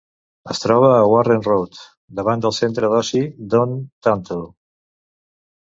[0.53, 1.77] Es troba a Warren Road,
[2.21, 3.21] davant del centre d'oci
[3.55, 3.77] Don
[4.09, 4.45] Tantell.